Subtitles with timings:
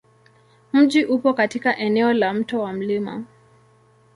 [0.73, 3.25] Mji upo katika eneo la Mto wa Mt.